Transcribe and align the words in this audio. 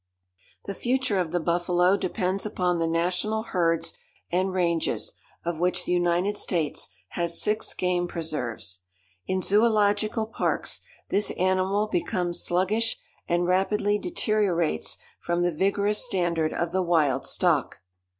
The 0.65 0.73
future 0.73 1.19
of 1.19 1.31
the 1.31 1.39
buffalo 1.39 1.95
depends 1.95 2.43
upon 2.43 2.79
the 2.79 2.87
National 2.87 3.43
herds 3.43 3.95
and 4.31 4.51
ranges, 4.51 5.13
of 5.45 5.59
which 5.59 5.85
the 5.85 5.91
United 5.91 6.39
States 6.39 6.87
has 7.09 7.39
six 7.39 7.75
game 7.75 8.07
preserves. 8.07 8.79
In 9.27 9.43
zoological 9.43 10.25
parks 10.25 10.81
this 11.09 11.29
animal 11.37 11.85
becomes 11.85 12.43
sluggish 12.43 12.97
and 13.27 13.45
rapidly 13.45 13.99
deteriorates 13.99 14.97
from 15.19 15.43
the 15.43 15.51
vigorous 15.53 16.03
standard 16.03 16.51
of 16.51 16.71
the 16.71 16.81
wild 16.81 17.27
stock. 17.27 17.79